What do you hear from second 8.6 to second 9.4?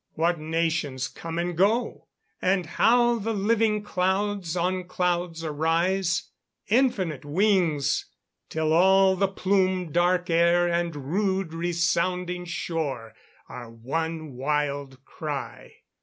all the